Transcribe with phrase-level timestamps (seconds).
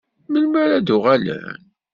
[0.31, 1.61] Melmi ara d-uɣalen?